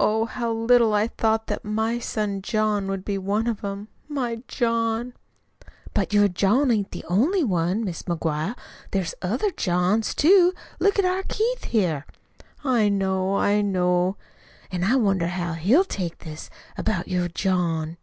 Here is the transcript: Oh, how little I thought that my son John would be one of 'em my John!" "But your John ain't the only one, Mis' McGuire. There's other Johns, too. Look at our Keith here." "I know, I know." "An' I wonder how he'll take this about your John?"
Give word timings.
Oh, 0.00 0.24
how 0.24 0.50
little 0.50 0.92
I 0.92 1.06
thought 1.06 1.46
that 1.46 1.64
my 1.64 2.00
son 2.00 2.42
John 2.42 2.88
would 2.88 3.04
be 3.04 3.16
one 3.16 3.46
of 3.46 3.64
'em 3.64 3.86
my 4.08 4.42
John!" 4.48 5.12
"But 5.94 6.12
your 6.12 6.26
John 6.26 6.72
ain't 6.72 6.90
the 6.90 7.04
only 7.06 7.44
one, 7.44 7.84
Mis' 7.84 8.02
McGuire. 8.02 8.56
There's 8.90 9.14
other 9.22 9.52
Johns, 9.52 10.16
too. 10.16 10.52
Look 10.80 10.98
at 10.98 11.04
our 11.04 11.22
Keith 11.28 11.62
here." 11.66 12.06
"I 12.64 12.88
know, 12.88 13.36
I 13.36 13.60
know." 13.60 14.16
"An' 14.72 14.82
I 14.82 14.96
wonder 14.96 15.28
how 15.28 15.52
he'll 15.52 15.84
take 15.84 16.18
this 16.24 16.50
about 16.76 17.06
your 17.06 17.28
John?" 17.28 17.98